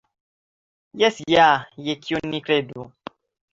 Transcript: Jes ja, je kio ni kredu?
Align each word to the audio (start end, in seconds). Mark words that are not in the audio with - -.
Jes 1.01 1.19
ja, 1.35 1.45
je 1.89 1.97
kio 2.07 2.25
ni 2.33 2.43
kredu? 2.51 2.89